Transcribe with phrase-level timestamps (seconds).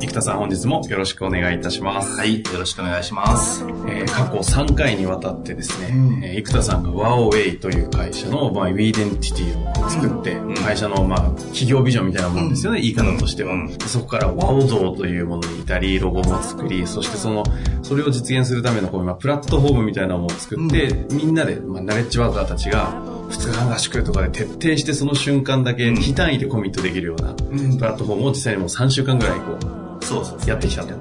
[0.00, 2.18] 生田さん本日もよろしくお願いいたします。
[2.18, 3.64] はい、よろしくお願いします。
[3.86, 13.54] えー、過去3回にわたってですね、うん、えー、生田さんがワオウェイという会社の、まあ、 WEdentity を作って、うん、会社の、まあ、企業ビジョンみたいなもんですよね、うん、言い方としては。
[13.86, 17.44] そこからワオ像というものに至り、ロゴも作り、そしてその、
[17.82, 22.92] それを実現するためのこう、まあ、プラットフォームみたいなものを作って、みんなで、まあ、ナレッジワーカーたちが、
[23.30, 30.92] 2日間合宿とかで徹底してその瞬間だけ非単位でコミットできるようなプラットフォームを実際にもう3週間ぐらいこう、そうそうやってきたと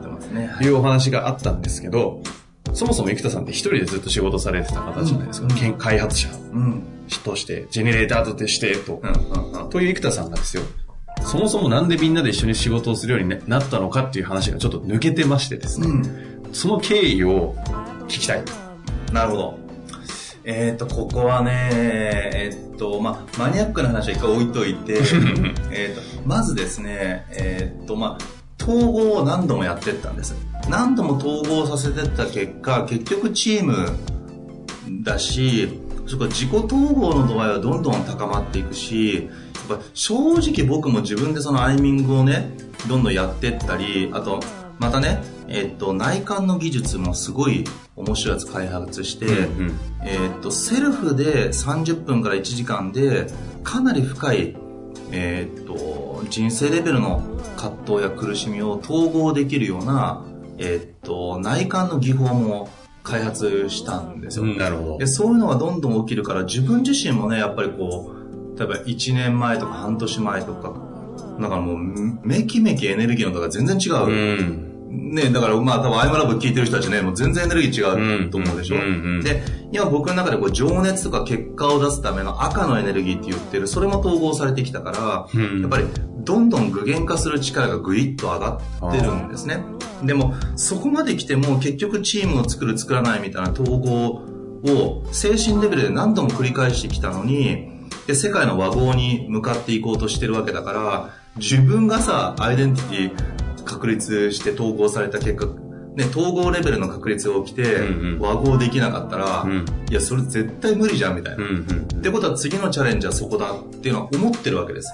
[0.64, 2.22] いうお話があったんですけど、
[2.74, 5.48] そもそも生田さんって一人でずっと仕事されてた方じゃないですか。
[5.48, 6.30] うん、開発者
[7.24, 9.02] として、ジェネレーターとしてと、
[9.70, 10.64] という生田さんがですよ。
[11.24, 15.88] そもそもなんでみんなで一緒に仕事をするようになったのかっていう話がちょっと抜けてましてですね。
[15.88, 17.56] うん、その経緯を
[18.06, 18.44] 聞きたい。
[19.12, 19.60] なるほど。
[20.44, 25.02] えっ、ー、と、ここはね、えっ、ー、と、まあ、マニアックな話は一回置いといて、
[25.72, 30.36] えっと、まずですね、えっ、ー、と、まあ、統合を何度もやってったんです。
[30.70, 33.92] 何度も統合させてった結果、結局チーム
[35.04, 39.30] だし、そこ自己統合の度合いはどんどん高まっていくし、
[39.70, 42.52] やっぱ正直僕も自分でそのアイミングをね、
[42.88, 44.40] どんどんやってったり、あと、
[44.80, 47.66] またね、えっと、内観の技術もすごい
[47.96, 53.28] 面白いやつ開発して、うんうん、えっと、セルフで30分から1時間で、
[53.64, 54.56] かなり深い、
[55.12, 57.31] えっと、人生レベルの
[57.62, 60.24] 葛藤や苦しみを統合できるような、
[60.58, 62.70] えっと、内観の技法も
[63.04, 64.46] 開発したんですよ。
[64.46, 64.98] うん、なるほど。
[64.98, 70.74] で、そういうのがどんどん起きるから、自分自身もね、やっぱりこう、例えば1年前とか半年前とか、
[71.40, 71.78] だからもう、
[72.24, 74.06] めきめきエネルギーの度が全然違う。
[74.08, 78.76] うんね、だからまあ多分アイムラブ聞いてる人たちね、もう全然エネルギー違うと思うでしょ？
[78.76, 79.42] うんうんうん、で、
[79.72, 85.86] 今僕の中でこう情熱とか結果を出すための赤のエネルギーって言ってる、それも統合されてきたから、うん、やっぱり
[86.24, 89.64] どんどん具現化する力がぐいっと上がってるんですね。
[90.04, 94.24] でも、そこまで来ても結局チームを作る作らないみたいな統合
[94.64, 97.70] を精神レベルで何度も繰り返してきたのに、
[98.08, 105.48] で、世界の和合に向かっていこうとしてるわけだから、自分がさ、アイデンティティ確立して統合された結果、
[105.96, 107.80] ね、統合レベルの確率が起きて、
[108.20, 111.44] 和合できなかったら、うんいや、それ絶対無理じゃん、みたいな。
[111.44, 114.92] ってことは次のチャレンジはそこだっていうのは思ってるわけです。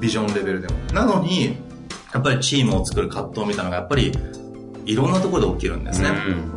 [0.00, 0.74] ビジョンレベルでも。
[0.92, 1.56] なのに、
[2.12, 4.12] やっぱりチームを作る葛藤みたいなのが、やっぱり、
[4.84, 6.10] いろんなところで起きるんですね。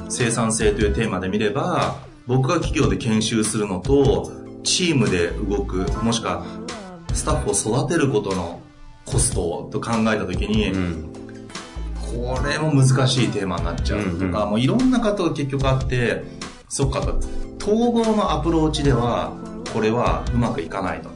[0.10, 1.96] 生産性というテーマで見れば、
[2.28, 4.32] 僕が企業で研修するのと、
[4.64, 6.46] チームで動く、もしくは、
[7.14, 8.60] スタッフを育てることの
[9.06, 11.10] コストと考えたときに、うん、
[12.12, 16.24] これも難しいテーマになっちゃうとか、うんうん、もういろんな方が結局あって、
[16.70, 17.20] そっかと、
[17.62, 19.34] 統合のアプローチでは、
[19.74, 21.10] これはうまくいかないと。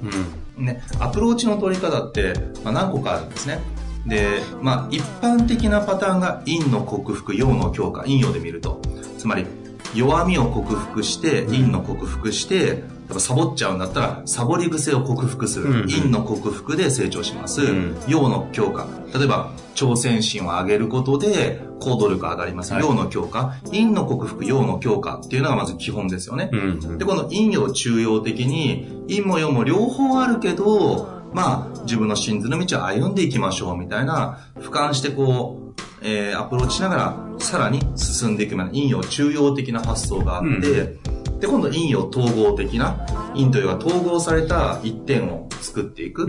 [0.58, 3.60] うん、ね、アプローチの取り方って、まあ、何個かあるんですね。
[4.06, 8.82] で、まあ、一般的なパターンが陰の克服、陽の強化、陰陽で見ると。
[9.18, 9.46] つまり、
[9.94, 12.84] 弱みを克服して、陰の克服して、
[13.14, 15.66] ぱサボっちゃうんだったら、サボり癖を克服する。
[15.66, 17.62] うん、陰の克服で成長します。
[17.62, 18.88] うん、陽の強化。
[19.14, 22.74] 例えば、挑戦心を上げることで、行動力が上がります。
[22.74, 23.56] 陽の強化。
[23.66, 26.50] 陰の克服、陽の強化っていうのがまず基本ですよね。
[26.52, 35.72] うん、で、この陰陽中央的に、陰も陽も両方あるけど、まあ、自分の真図の道を歩んでいきましょうみたいな、俯瞰してこう、
[36.04, 40.98] えー、アプローチしながら、さらに進んでいくような陰陽中央的な発想があって、
[41.42, 46.26] で、今度陰陽統合的な、陰と陽が統合された一点を作っていく。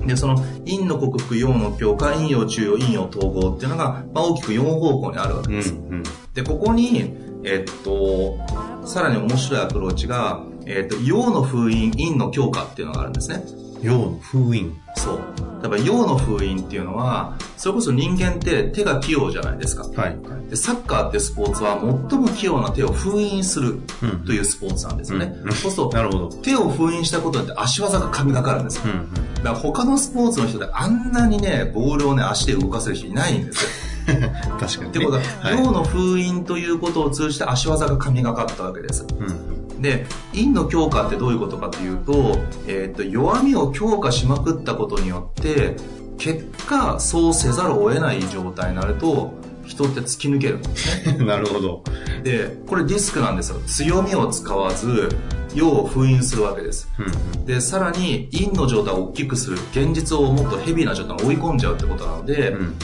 [0.00, 5.74] うん、で、その陰の克服、陽の強化、陰陽中陽、陰陽統合っていうのが、まあ、大きく4方向にあるわけです。
[5.74, 6.02] うんうん、
[6.32, 7.14] で、ここに、
[7.44, 8.38] えっと、
[8.86, 13.44] さらに面白いアプローチが、えっ、と、陽の封印、陰の強化っていうのがあるんですね。
[13.84, 14.80] 陽の封印。
[14.96, 15.18] そう。
[15.62, 19.84] やっぱ陽の封印っていうのは、それこそ人間って手が器用じゃないですか。
[20.00, 20.16] はい。
[20.48, 21.78] でサッカーってスポーツは
[22.10, 23.80] 最も器用な手を封印する
[24.26, 25.34] というスポーツなんですよね。
[25.44, 26.28] うんそうすると、なるほど。
[26.28, 28.84] 手を封印したことによって足技が神がかるんですよ。
[28.86, 29.34] うんうん。
[29.34, 33.70] だから他のスポーツの人であんなにね、ボールをね、足で動かせる人いないんですよ。
[34.60, 34.88] 確かに、ね。
[34.88, 39.06] ってことは、はい陽の封印ということを通じて足技が神がかったわけです。
[39.18, 39.63] うん。
[39.84, 45.76] で、陰の強化ってどういうことかというと、えっ、と、弱みを強化しまくったことによって、
[46.16, 49.34] 結果、そうせざるを得ない状態になると、
[49.66, 51.18] 人って突き抜けるんですね。
[51.26, 51.84] なるほど。
[52.22, 53.60] で、これディスクなんですよ。
[53.66, 55.10] 強みを使わず、
[55.54, 56.88] 陽を封印するわけです。
[56.98, 57.44] うん。
[57.44, 59.58] で、さらに、陰の状態を大きくする。
[59.72, 62.74] 現実をもっとヘビーな状態に追い込んじゃうってことなので、うん。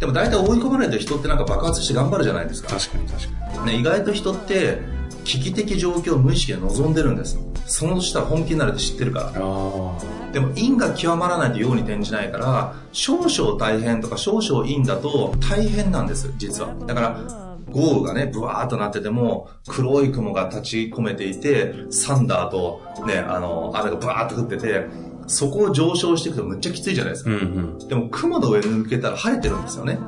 [0.00, 2.70] でも大体追い込まれると人ってなんか爆発して頑張るじゃないですか。
[2.70, 3.22] 確かに確
[3.54, 3.66] かに。
[3.66, 4.80] ね、意外と人って
[5.24, 9.32] 危機的状況を無意識で望んでるんですその下本気になるって知ってるから。
[10.32, 24.86] でも陰が極まらないと陽に転じないから少々大変とか少々陰だと大変なんです実はだから豪雨がねブワーっとなってても黒い雲が立ち込めていてサンダーとねあの雨がブワーっと降ってて
[25.26, 27.40] そこを上昇していくとむっちゃきついじゃないですか、うんう
[27.84, 27.88] ん。
[27.88, 29.98] でも雲の上に抜けたら晴れてるんですよね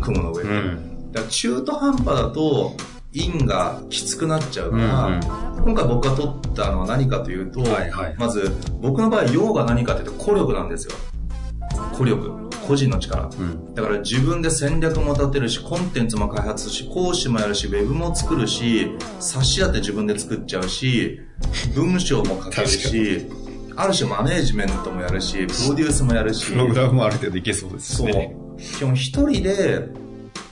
[0.00, 1.12] 雲の上に、うん。
[1.12, 2.72] だから中途半端だと
[3.14, 5.20] 陰がきつくなっちゃうから、うんうん。
[5.64, 8.14] 今回僕が取ったのは何かというと、はいはい。
[8.18, 8.50] まず
[8.80, 10.94] 僕の場合陽が何かというと孤力なんですよ。
[11.96, 12.48] 孤力。
[12.66, 13.30] 個人の力。
[13.38, 13.74] うん。
[13.74, 18.90] だから自分で戦略も立てるしコンテンツも開発し講師もやるしウェブも作るし
[19.20, 21.20] 冊子だって自分で作っちゃうし
[21.74, 23.26] 文章も書けるし
[23.74, 26.52] ある種マネージメントもやるしプロデュースもやるし。
[26.52, 28.06] プログラムもある程度いけそうですそう。
[28.08, 28.36] ね。。
[28.58, 29.88] 基本一人で、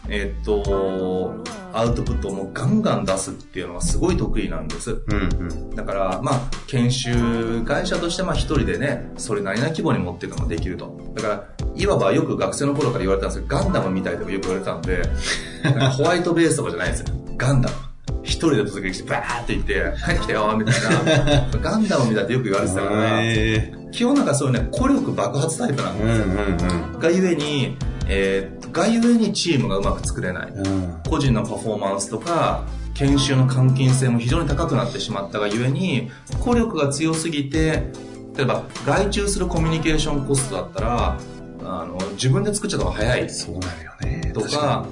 [0.09, 1.43] えっと、
[1.79, 4.93] アウトプットをもうガンガン出すっていうのはすごい得意なんです。
[4.93, 5.75] うんうん。
[5.75, 11.13] だから、まあ、研修会社として、まあ一人でね、それなりな規模に持っていくのもできると。
[11.15, 11.45] だから、
[11.75, 15.03] いわばよく学生の頃から言われたんですけど、ガンダムみたいとかよく言われてたんで、
[15.97, 17.07] ホワイトベースとかじゃないんですよ。
[17.37, 17.75] ガンダム。
[18.23, 21.49] 一人で突撃して、バーって行って、帰ってきたよ、みたいな。
[21.61, 26.25] ガンダムみたいってよく言われてたから、え基本なんかそういうね、孤力爆発タイプなんですよ。
[26.27, 27.77] ーうんうんがゆえに、
[28.09, 30.51] えーがゆえにチームがうまく作れない。
[30.51, 30.67] うん。
[30.67, 31.01] うん。
[31.09, 32.65] 個人のパフォーマンスとか、
[32.95, 37.93] 研修の換金性も非常に高くなってしまったがゆえに、孤力が強すぎて、
[38.37, 41.19] 例えば外注するコミュニケーションコストだったら、
[41.65, 44.33] あの、自分で作っちゃった方が早いそうなるよね。
[44.33, 44.87] と確か、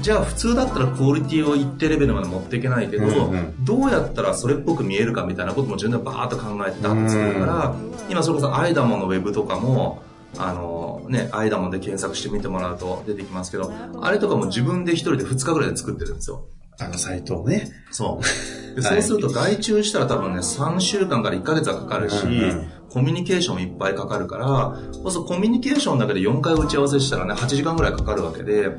[0.00, 7.74] じゃあ普通だったらクオリティを一定レベルまで持っていけないけど、うんうんどうやったらそれっぽく見えるかみたいなことも自分でバーッと考えてダッと作るから、
[8.10, 10.02] 今それこそアイダモンのウェブとかも、
[10.38, 16.46] あのね、アイダモンで検索してみてもらうと出てきますけど、あれとかも自分で一人で2日ぐらいで作ってるんですよ。
[16.80, 17.70] あのサイトをね。
[17.90, 18.24] そう。
[18.74, 28.70] ではいそうすると外注したら多分ね、3週間から1ヶ月はかかるし、うんうんコミュニケーションいっぱいかかるから、そうするとコミュニケーションだけで4回打ち合わせしたらね、8時間ぐらいかかるわけで、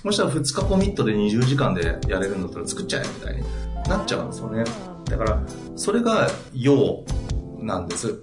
[0.00, 3.42] そしたら2日コミットで20時間でやれるんだったら作っちゃえみたいに
[3.88, 4.62] なっちゃうんですよね。
[5.06, 5.42] だから、
[5.74, 7.02] それが陽
[7.58, 8.14] なんです。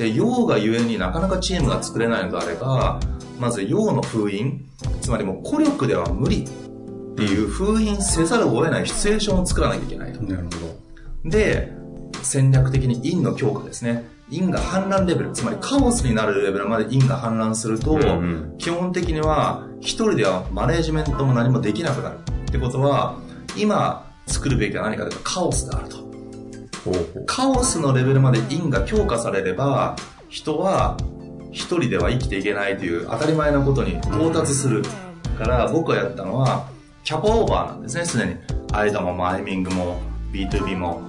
[0.00, 2.98] で、陽がゆえになかなかチームが作れないのであれば、
[3.38, 4.64] まず陽の封印、
[5.02, 10.22] つまりもう孤力では無理っていう封印せざるを得ないシチュエーションを作らなきゃいけないと。
[10.22, 11.70] なるほで、
[12.22, 14.06] 戦略的に陰の強化ですね。
[14.30, 22.18] 陰が氾濫レベル、つまりカオスになるレベルまで陰が氾濫すると、うんうん基本的には一人ではマネージメントも何もできなくなる。
[22.48, 23.18] ってことは、
[23.54, 26.09] 今作るべきは何かというとカオスであると。
[27.26, 29.96] カオスのレベルまで陰が強化されれば、
[30.28, 30.96] 人は
[31.52, 34.82] 一人では生きていけないという当たり前なことに到達する。
[35.40, 36.68] から僕がやったのは、
[37.02, 38.36] キャパオーバーなんですね、すでに。
[38.72, 40.00] アイダもマイミングも
[40.32, 41.00] B2B も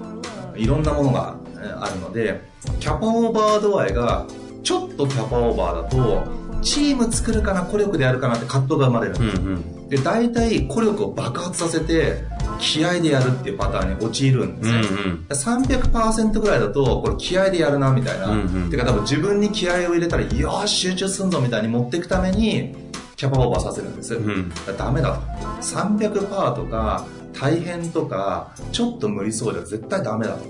[0.56, 2.42] いろんなものがえーあるので、
[2.80, 4.26] キャパオーバー度合いが
[4.64, 6.24] ちょっとキャパオーバーだと、
[6.62, 9.16] チーム作るかな、孤力でやるかなって葛藤が生まれる。
[9.20, 9.90] うんうん。
[9.90, 12.24] で、大体孤力を爆発させて、
[12.62, 14.88] 気合でやるっていうパターンに陥るんですうんね。
[14.88, 15.26] うん。
[15.30, 18.28] 300%ぐらいだと、これ気合でやるな、みたいな。
[18.28, 22.74] うんうんてか多分自分に気合を入れたら、よーし、集中すんぞ、みたいに持っていくために、
[23.18, 24.16] キャパオーバーさせるんです。
[24.16, 24.50] うん。
[24.50, 25.22] だダメだと。
[25.62, 30.44] 300%とか、大変とか、ちょっと無理そうじゃ絶対ダメだと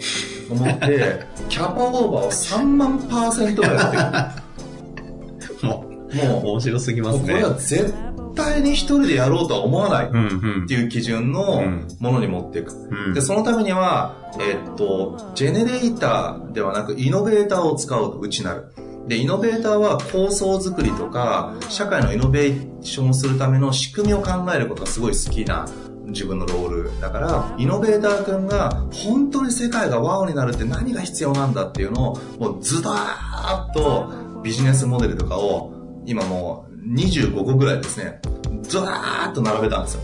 [0.49, 5.63] 思って、 キャパオーバーを3万パーセントぐらいやってく。
[5.65, 7.21] もう、う、面白すぎますね。
[7.21, 7.93] これは絶
[8.33, 10.07] 対に一人でやろうとは思わない。
[10.07, 12.71] っていう基準のうんものに持っていく。
[12.73, 18.73] うんで、そのためには、えっと、ジェネレーターではなく、イノベーターを使うと内なる。
[19.07, 25.67] で、イノベーターは構想づくりとか、社会のイノベーションをするための仕組みを考えることがすごい好きな
[26.07, 27.01] 自分のロール。
[27.01, 35.73] だから、イノベーター君が本当に世界がワオになるって何が必要なんだっていうのを、もうズドーッとビジネスモデルとかを、
[36.05, 38.19] 今もう25個ぐらいですね、
[38.63, 40.01] ズワーッと並べたんですよ。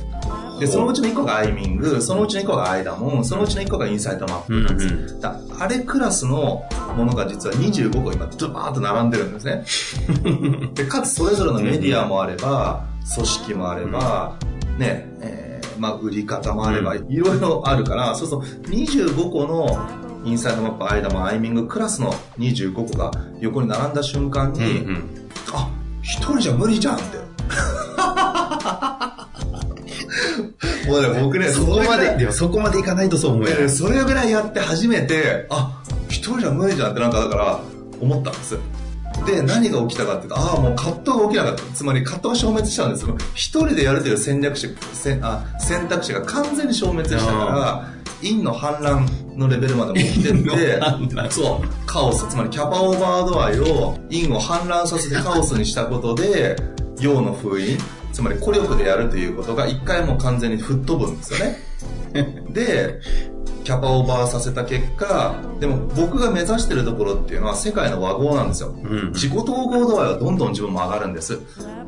[0.60, 4.94] で、そのうちの1個がアイミング、そのうちの1個がアイダモン、そのうちの1個がインサイトマップなんです。
[4.94, 6.64] うんうんだあれクラスの
[6.96, 9.64] ものが実は25個今ドバーッと並んでるんですね。
[10.76, 14.36] で、かつそれぞれのメディアもあれば、組織もあれば、
[14.78, 15.48] ね、えー
[15.80, 19.78] まあ売り方もあれば、いろいろあるから、そうそう、25個の
[20.26, 24.96] インサイドマップ、アイダモン、アイミングクラスの25個が横に並んだ瞬間に、うんうん。
[24.96, 25.17] あ、
[26.08, 27.18] 一人じゃ無理じゃんって。
[30.88, 33.70] もうね、僕ね、そこまで、でもそこまでいかないとそう思えな。
[33.70, 37.60] それぐらいやって初めて、あ、一人じゃ無理じゃんってなんかだから
[38.00, 38.58] 思ったんです。
[39.26, 41.64] で、何が起きたかっていうと、ああ、もう葛藤が起きなかった。
[41.74, 43.18] つまり葛藤が消滅したんですよ。
[43.34, 47.90] 一人でやるという戦略肢、せんあ選択肢が完全に消滅したから、
[48.22, 49.06] 陰の反乱
[49.38, 51.32] のレベルまで持ってって。
[51.32, 56.56] そう、カオス、つまりキャパオーバードアイを陰を反乱させてカオスにしたことで、
[57.00, 57.78] 陽の封印、
[58.12, 61.58] つまり孤力でやるということが一回もう完全に吹っ飛ぶんですよね。
[62.50, 63.00] で、
[63.68, 68.70] キャパオーバーさせた結果、でも僕が目指してるところっていうのは世界の和合なんですよ。
[68.70, 71.42] うん自己統合度合いはどんどん自分も上がるんです。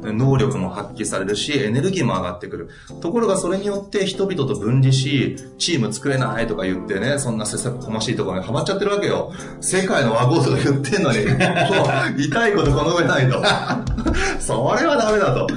[0.03, 2.69] 能力も発揮されるし、エネルギーも上がってくる。
[2.99, 9.31] ところがそれによって人々と分離し、チーム作れないとか言ってね、そんな切磋琢磨しいところにハマっちゃってるわけよ。
[9.61, 13.41] 世界の和合とか言ってんのに、 もう痛いことこの上ないと。
[14.39, 15.47] それはダメだと。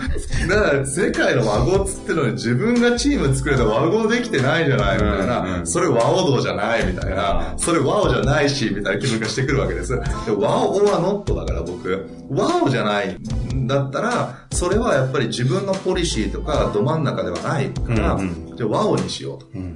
[0.49, 9.92] だから世界の和合っつってのに自分がチーム作れた和合できてないじゃないみたいな、それ和王道じゃないみたいな、それ和王じゃないし、みたいな気分がしてくるわけです。
[9.92, 10.00] で
[10.37, 13.16] 和王はノットだから僕、和王じゃない
[13.54, 19.46] んだったら、それはやっぱり自分のポリシーとかど真ん中ではないから、うんじゃあ和王にしようと。
[19.54, 19.75] うん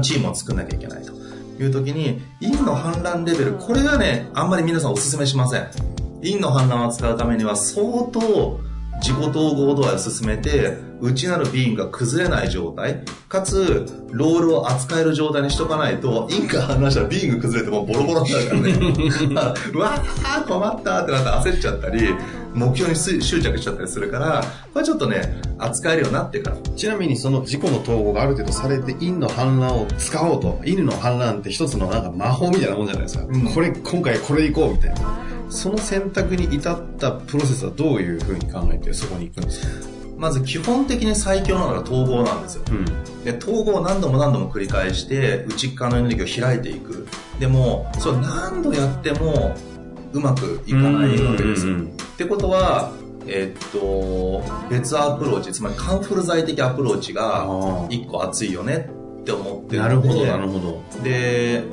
[0.00, 1.12] チームを作んなきゃいけないと
[1.62, 5.66] いう時に、陰の反乱レベル、これがね、あんまり皆さんお勧めしません。
[6.22, 8.60] 陰の反乱を使うためには相当
[9.02, 18.72] 自己統合度合いを進めて、内なるビーンが崩れない状態、かつ、ロールを扱える状態にしとかないと、陰が反乱したらビーンが崩れてもうボロボロになるからね。
[19.74, 22.14] うわー困ったってなって焦っちゃったり、
[22.54, 26.56] 目標に執着しちゃったりするから、これちょっとね、扱えるようになってから。
[26.76, 30.60] ちなみにその自己の統合がある程度されて、陰の反乱を使おうと。
[30.60, 33.24] 陰の反乱って一つのなんか魔法みたいなもんじゃないですか。
[33.28, 35.31] うんこれ、今回これでいこうみたいな。
[35.52, 39.92] その選択に至ったプロセスはどういうふうに考えてそこに行くんですか？
[40.18, 42.62] まず基本的に最強なのが統合なんですよ。
[42.70, 42.84] うん。
[43.24, 47.08] で、統合を何度も何度も繰り返して、内側のエネルギーを開いていく。
[47.40, 49.56] でも、それ何度やっても、
[50.12, 51.66] うまくいかないわけです。
[51.66, 52.92] うんうんうんってことは、
[53.26, 58.88] えっと、別アプローチ、つまりカンフル剤的アプローチが、あー一個熱いよね
[59.22, 61.02] って思ってるなるほど、なるほど。
[61.02, 61.64] で、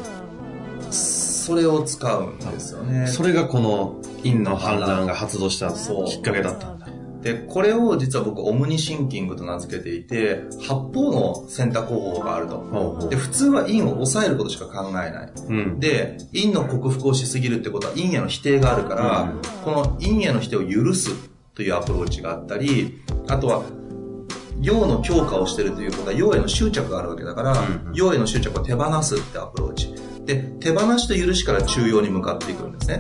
[1.40, 3.08] それを使うんですよね。
[3.08, 6.88] それがこの陰の反乱が発動したきっかけだったんだ。
[7.22, 13.08] で、これを実は僕、オムニシンキングと名付けていて、八方の選択方法があると。
[13.10, 15.32] で、普通は陰を抑えることしか考えない。
[15.48, 15.80] うん。
[15.80, 21.12] で、陰の克服をしすぎるってことは陰への否定があるから、うんこの陰への否定を許す
[21.54, 23.64] というアプローチがあったり、あとは、
[24.62, 29.94] 陽の強化をしてるということは陽への執着があるわけだから、うん陽への執着を手放すってアプローチ。
[30.30, 33.00] で、手放しと許しから中陽に向かっていくんですね。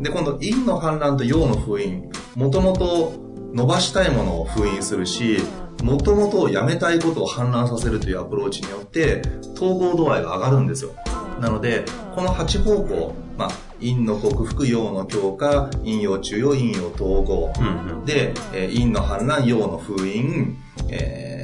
[0.00, 3.14] で、今度、陰の反乱と陽の封印、もともと
[3.52, 5.38] 伸ばしたいものを封印するし、
[5.82, 9.22] もともとやめたいことを反乱させるというアプローチによって、
[9.56, 10.92] 統合度合いが上がるんですよ。
[11.40, 17.52] なので、この8方向、まあ、陰の克服、陽の強化、陰陽中陽、陰陽統合。
[17.58, 18.04] うんうん。
[18.04, 20.56] で、えー陰の反乱、陽の封印、
[20.90, 21.37] えー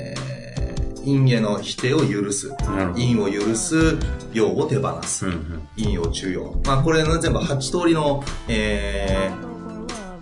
[1.04, 2.50] 陰への否定を許す。
[2.94, 3.96] 陰を許す、
[4.32, 5.28] 陽を手放すう。
[5.30, 5.68] んうん。
[5.76, 6.54] 陰陽中陽。
[6.64, 9.54] まあこれの全部8通りの、えー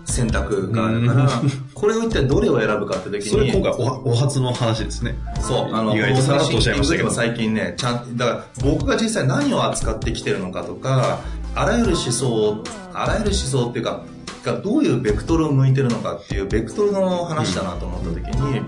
[0.05, 1.29] 選択があるから、
[1.73, 3.29] これを一体どれを選ぶかって時に。
[3.29, 5.15] それ今回おお初の話ですね。
[5.41, 11.19] そう、あの、意外とさらっとおっしゃいましたけど僕最近ね、ちゃん、だから僕が実際何を扱ってきてるのかとか、
[11.55, 12.63] あらゆる思想、
[12.93, 14.03] あらゆる思想っていうか、
[14.43, 18.61] がどういうベクトルを向いてるのかっていうベクトルの話だなと思った時に、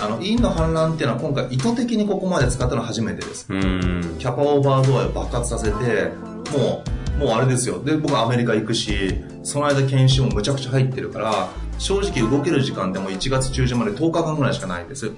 [0.00, 3.46] あの、陰の反乱っていうのは今回意図的にここまで使ったのは初めてです。
[3.48, 4.16] うん。
[4.18, 6.10] キャパオーバードアイを爆発させて、
[6.56, 6.82] も
[7.16, 7.82] う、もうあれですよ。
[7.82, 11.48] で、僕はアメリカ行くし、その間研修もむちゃくちゃ入ってるから、
[11.78, 15.10] 正直動ける時間でも1月中旬まで10日間ぐらいしかないんです。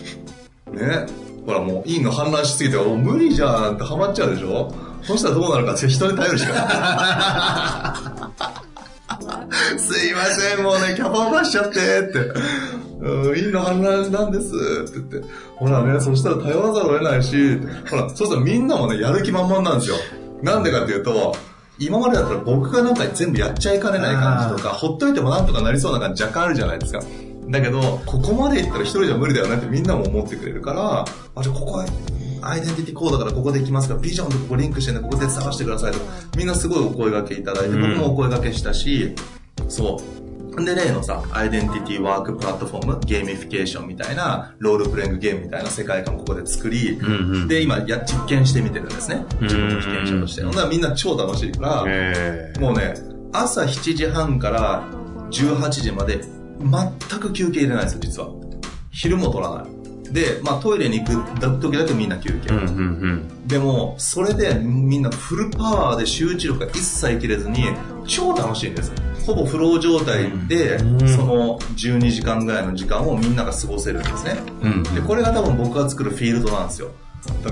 [0.72, 1.06] ね。
[1.46, 4.72] ほらもう、陰が氾濫しすぎて、もう無理じゃんってハマっちゃうでしょ？
[5.02, 6.60] そしたらどうなるかって人に頼るしかな
[9.74, 9.78] い。
[9.78, 11.72] すいません、もうね、キャパオーバーしちゃってっ
[12.12, 12.32] て。
[13.04, 17.36] うん、陰の反乱なんですって言って、ほらね、そしたら頼らざるを得ないし、
[17.90, 19.96] ほら、そうしたらみんなもね、やる気満々なんですよ。
[20.42, 21.36] なんでかっていうと、
[21.78, 27.00] 今までだったら僕がなんか全部やっちゃいかねない感じとか、ほっといてもなんとかなりそうな感じ若干あるじゃないですか。
[27.48, 31.86] だけど、ここまでいったら一人じゃ無理だよねってみんなも思ってくれるから、あ、じゃあここは
[32.40, 36.04] アイデンティティコードからここで行きますから、ビジョンとここリンクしてね、ここで探してくださいとか、
[36.36, 39.14] みんなすごいお声掛けいただいて、僕もお声掛けしたし、
[39.68, 40.23] そう。
[40.62, 49.24] で、例のさ、アイデンティティワークプラットフォーム、ゲーミフィケーションみたいな、ロールプレイングゲームみたいな世界観をここで作り、うんうんで、今や、実験してみてるんですね。
[49.40, 50.42] 自分の被験者として。
[50.42, 52.94] うんほんならみんな超楽しいから、えもうね、
[53.32, 54.84] 朝7時半から
[55.30, 56.20] 18時まで
[56.60, 58.28] 全く休憩入れないんですよ、実は。
[58.90, 60.12] 昼も取らない。
[60.12, 62.54] で、まあトイレに行く時だけみんな休憩。
[62.54, 62.80] うんうんう
[63.42, 63.48] ん。
[63.48, 67.64] でも、それでみんなフルパワーで集中力が一切切れずに、
[68.06, 68.92] 超楽しいんです。
[69.26, 74.36] ほぼフロー状態で、うんその12時間ぐらいの時間をみんなが過ごせるんですね。
[74.62, 76.90] うんで、これが多分僕が作るフィールドなんですよ。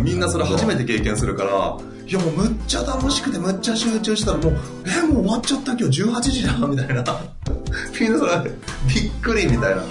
[0.01, 7.05] みんなそれ初めて経験するから、いやもうむっちゃ楽しくてむっちゃ集中したらもう、え、もう終わっちゃった今日18時だみたいな。
[7.99, 8.51] みんなそれ、
[8.87, 9.83] びっくりみたいな。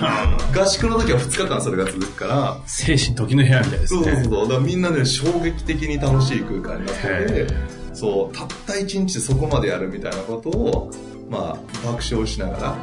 [0.53, 4.23] 合宿の時は2日間それが続くから、精神時の部屋みたいですそうそうね。
[4.23, 4.41] そう。
[4.43, 7.53] だからみんなね、衝撃的に楽しい空間になってへて、
[7.93, 10.91] そう、たった一日でそこまでやるみたいなことを、
[11.31, 12.75] まあ、爆笑しながら、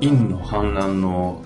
[0.00, 1.42] 陰の反乱の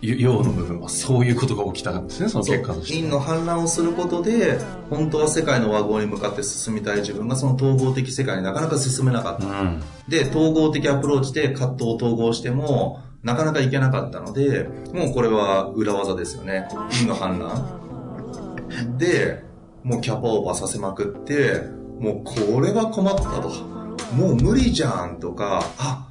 [0.00, 2.94] 陽の部分はそういうことが起きたんですね、その結果として。
[2.94, 9.46] 陰の反乱をすることで、本当は世界の和合に向かって進みたい自分がその統合的世界になかなか進めなかった。
[9.46, 9.82] うん。
[10.08, 16.66] で、統合的アプローチで葛藤を統合しても、なかなかいけなかったので、もうこれは裏技ですよね。
[16.92, 18.96] 陰の反乱。
[18.96, 19.44] で、
[19.82, 21.60] もうキャパオーバーさせまくって、
[21.98, 23.79] もうこれは困ったと。
[24.14, 26.08] もう無理じゃんとか、あ、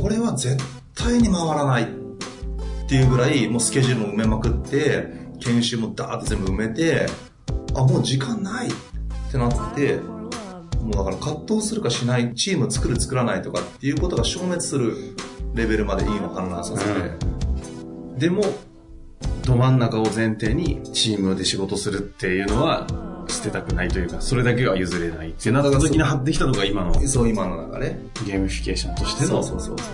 [0.00, 0.56] これは絶
[0.94, 1.86] 対に回らないっ
[2.88, 5.08] ていうぐらい、もうスケジュールも埋めまくって、
[5.40, 7.06] 研修もダーって全部埋めて、
[7.74, 8.70] あ、もう時間ないっ
[9.30, 9.96] てなって、
[10.80, 14.94] もうだから葛藤するかしない、チーム作る作らないとかっていうことが消滅する
[15.54, 16.92] レベルまでいいの反乱させて、
[18.18, 18.42] でも、
[19.44, 22.86] ど真ん中を前提にチームで仕事するっていうのは
[23.28, 27.96] 捨てたくないというか、それだけは譲れないってなった時に張ってきたのが今のそう今の流れ。
[28.24, 29.28] ゲームフィケーションとしての。
[29.28, 29.78] そうそうそう。
[29.78, 29.86] そう。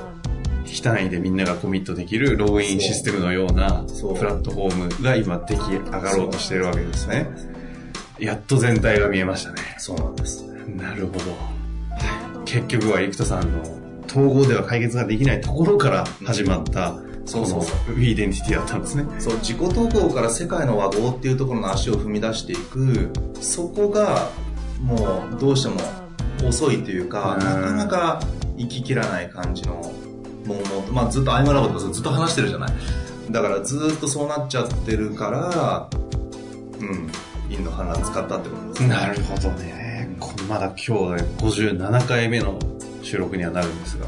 [0.65, 3.85] 非単位でみんながコミットできるログインシステムのような
[4.19, 7.29] プラットフォームが今出来上がろうとしてるわけですね。
[8.19, 9.57] やっと全体が見えましたね。
[9.79, 10.43] そうなんです。
[10.77, 11.25] なるほど。
[12.45, 13.61] 結局は生田さんの
[14.07, 19.05] 統合では解決ができないところから始まった、そうそうそウィーデンティティだったんですね。
[19.19, 24.31] そう、自己統合から世界の和合っていうところの足を踏み出していく、そこが、
[24.81, 25.77] もう、どうしても
[26.49, 28.23] 遅いというか、うんなかなか
[28.57, 29.75] 行ききらない感じの、
[30.45, 30.57] も
[30.89, 32.73] う、まあ、ずっとアイマラボとかずっと話してるじゃない。
[33.31, 35.89] だから、ずっとそうなっちゃってるから、
[36.81, 37.11] うん、
[37.49, 38.89] インの花使ったってことですね。
[38.89, 40.17] なるほどね。
[40.19, 42.59] こまだ今日で57回目の
[43.03, 44.07] 収録にはなるんですが、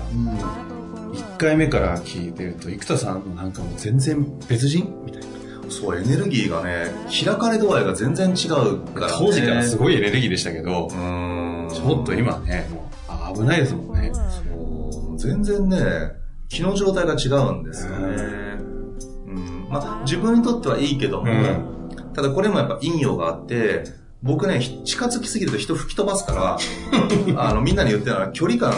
[1.34, 5.28] 1回目から聞いてると、生田さんのなんかもう全然別人みたいな。
[5.68, 6.86] そう、エネルギーがね、
[7.24, 9.14] 開かれ度合いが全然違うから、ね。
[9.18, 9.94] 当時からすごい。
[9.94, 11.68] いエネルギーでしたけどう、ーん。
[11.70, 14.12] ちょっと今ね、もうあ危ないですもんね。
[14.14, 14.20] そ
[15.14, 15.78] う全然ね、
[16.48, 18.06] 気の状態が違うんですよね。
[19.26, 19.68] うん。
[19.70, 21.32] まあ、自分にとってはいいけども、
[22.14, 23.84] ただこれもやっぱ陰陽があって、
[24.22, 26.58] 僕ね、近づきすぎると人吹き飛ばすから、
[27.42, 28.72] あの、みんなに言ってるのは距離感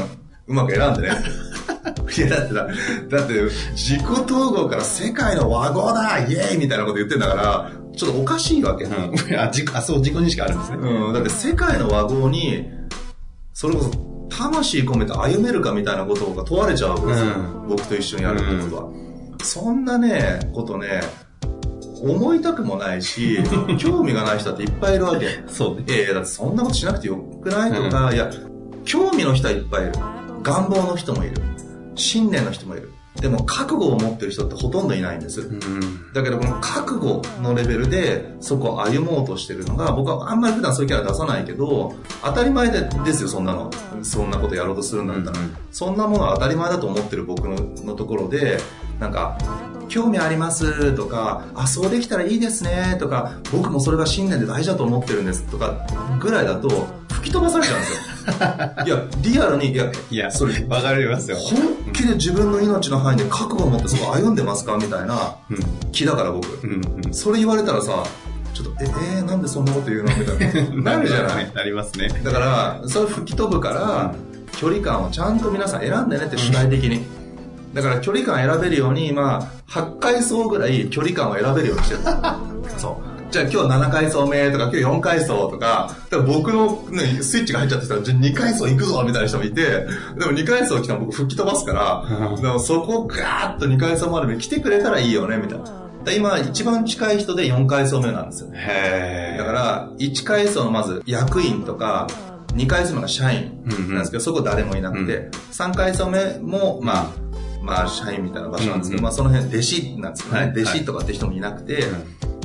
[0.46, 1.16] うまく選んでね。
[2.16, 2.66] いや、だってだ、
[3.18, 3.34] だって、
[3.74, 8.84] 自己統合から世界の和合だイエーイみたいなこと言ってんだから、ちょっとおかしいわけ。
[8.84, 8.92] うん。
[9.38, 10.78] あ、自己、あ、そう、自己認識あるんですね。
[10.80, 12.68] うん、だって世界の和合に、
[13.52, 13.90] それこそ
[14.28, 17.26] 魂込めて歩めるかみたいなことが問われちゃうわけですよ。
[17.26, 18.90] う僕と一緒にやるってことは。
[19.42, 21.00] そんなね、ことね、
[22.02, 23.38] 思いたくもないし、
[23.78, 25.26] 興味がない人だっていっぱいいるわけ。
[25.46, 25.84] そうね。
[25.86, 28.30] いやいや、だってそんなことしなくてよくないとか、いや、
[28.84, 29.92] 興味の人はいっぱいいる。
[30.46, 31.42] 願望の人もいる。
[31.96, 32.92] 信念の人もいる。
[33.16, 35.40] でも覚悟を持ってる人ってほとんどいないんです。
[35.40, 36.12] うん。
[36.12, 43.70] だけどこの覚悟のレベルでそこを歩もうとしてるのが僕はあんまり普段そういうキャラ出さないけど当たり前でですよそんなの
[44.02, 48.58] そんなことやろうとするんだったら、うんうんそんなものは当たり前だと思ってる僕ののところで
[48.98, 49.36] なんか
[49.88, 55.86] 興味ありますとかあそうできたらいいですねとか僕もそれが信念で大事だと思ってるんですとか
[56.18, 56.68] ぐらいだと
[57.12, 58.15] 吹き飛ばされちゃうんですよ
[58.84, 61.36] いやリアルにいやいや、それわかりますよ。
[61.36, 64.76] 本気で自分の命の範囲で覚悟を持ってそこ歩んでますか？
[64.76, 65.58] みたいなうん。
[65.92, 67.02] 気だから僕うん。
[67.06, 67.14] うん。
[67.14, 68.04] それ言われたらさ、
[68.54, 70.16] ちょっと、え、えーなんでそんなこと言うの？
[70.16, 70.82] みたいな。
[70.96, 71.52] なるじゃない。
[71.54, 72.08] なりますね。
[72.24, 74.14] だから、それ吹き飛ぶから、
[74.58, 77.04] 距離感をちゃんと皆さん選んでねって主体的に。
[77.74, 82.00] だから距離感選べるように、まあ、8階層ぐらい距離感を選べるようにしてる。
[82.78, 83.15] そう。
[83.36, 95.86] じゃあ今日7階層目とか今日4階層とか、だから僕の、ね、スイッチが入っちゃってたら、じゃあ2階層行くぞみたいな人もいて、でも2階層来たら僕吹き飛ばすから、でもそこガーッと2階層まで来てくれたらいいよね、みたいな。
[96.06, 98.48] で今一番近い人で4階層目なんですよ。
[98.48, 98.58] ね。
[98.58, 102.06] へだから、1階層のまず役員とか、
[102.54, 107.10] 2階層目が社員なんですけど、そこ誰もいなくて、3階層目も、まあ、
[107.62, 110.50] まあ、社員みたいな場所なんですけど、まあ、その辺、弟子なんですけどね、はい。
[110.52, 111.82] 弟子とかって人もいなくて、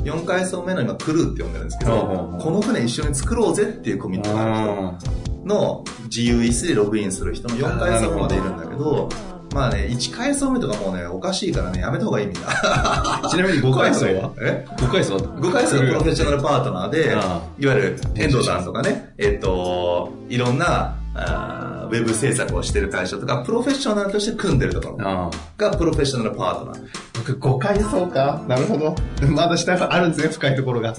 [0.04, 9.08] 4階層目の今、クルーって呼んでるんですけど、この船一緒に作ろうぜっていうコミットがある人の GUEC でログインする人の4階層目までいるんだけど、
[9.54, 13.28] まあね、1階層目とかもうね、おかしいからね、やめた方がいいみんな。
[13.30, 14.32] ちなみに5階層は？
[14.40, 21.61] え ?5 階層5回生のプロフェッショナルパートナーで、あいわゆる遠藤さんとかね、えっと、いろんな、あー
[21.92, 25.30] ウェブ制作をしてる会社とか、プロフェッショナルとして組んでるところ。
[25.58, 26.88] がプロフェッショナルパートナー。
[27.14, 28.42] 僕5階層か？
[28.48, 28.94] なるほど。
[29.28, 30.94] まだ下があるんですね、深いところが。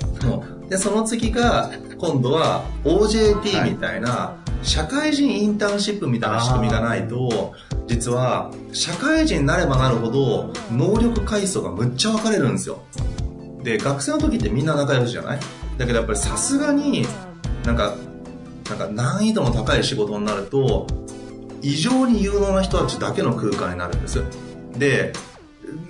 [0.69, 7.53] で、その次が、今度は OJT みたいな、社会人インターンシップみたいな仕組みがないと、
[7.87, 12.83] 実は、社会人になればなるほど、能力階層がむっちゃ分かれるんですよ。
[13.63, 15.39] で、学生の時ってみんな仲良しじゃない？
[15.77, 17.05] だけどやっぱりさすがに、
[17.65, 17.95] なんか、
[18.69, 20.87] なんか難易度の高い仕事になると、
[21.61, 24.23] 異常に有能な人たちだけの空間になるんです。
[24.77, 25.13] で、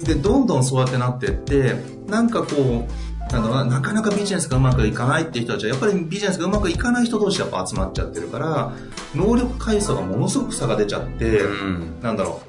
[0.03, 1.75] で、どんどんそうやってなってって、
[2.07, 8.73] なんかこう、なんだろうな、なかなかビジネスがうまくいかないっていう人たちは、やっぱりビジネスがうまくいかない人同士でやっぱ集まっちゃってるから、
[9.15, 11.99] 能力階層がものすごく差が出ちゃって、うん。
[12.01, 12.41] なんだろ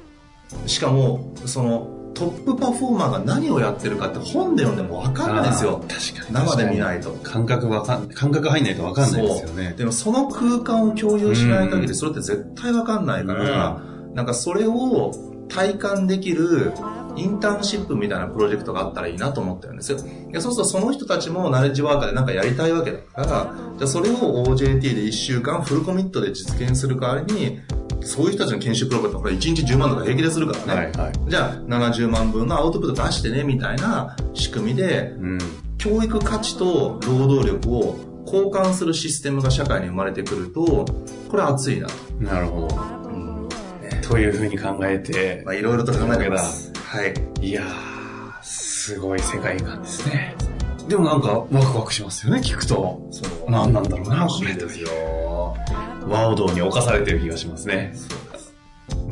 [0.65, 0.69] う。
[0.69, 5.83] しかも、その、トップパフォーマーが何をやってるかって本で読んでも分かんないですよ。
[5.87, 6.33] 確かに。
[6.33, 7.11] 生で見ないと。
[7.21, 9.75] 感覚わかん、感覚入んないとわかんないですよね。
[9.77, 13.81] でもその空間を共有しない限りそれって絶対わかんないから、
[14.13, 15.11] なんかそれを
[15.49, 16.73] 体感できる
[17.17, 19.97] インターンシップみたいなプロジェクトがあったらいいなと思ってるんですよ。
[19.97, 27.59] いやそうするとその人たちもナレッジワーカーでなんかやりたいわけだから、じゃあそれを OJT で1週間フルコミットで実現する代わりに、
[28.01, 30.75] そういう人たちの研修プログラムこれ1日10万とか平気でするからね。
[30.75, 31.29] はいはい。
[31.29, 35.39] じゃあ70万分のアウトプット出してねみたいな仕組みで、うん。
[35.77, 40.85] 教育価値と労働力を交換するシステムが社会に生まれてくると、
[41.29, 41.93] これは熱いなと。
[42.19, 42.95] なるほど。
[44.07, 46.71] というふうに考えて、まあ、いろいろと考えてます。
[46.75, 47.13] はい。
[47.41, 50.35] いやー、すごい世界観ですね。
[50.87, 53.07] でもなんかワクワクしますよね、聞くと。
[53.11, 54.87] そう何なんだろうな、楽これですよ。
[56.07, 57.93] 和王道に侵されてる気がしますね。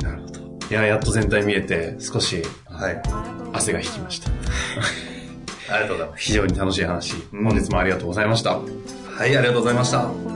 [0.02, 0.40] なるほど。
[0.70, 3.02] いや、やっと全体見えて、少しはい。
[3.52, 4.30] 汗が引きました。
[5.72, 6.22] ありがとうございます。
[6.22, 8.58] 非常に楽しい話、うん本日もありがとうございました。
[8.58, 10.33] はい、ありがとうございました。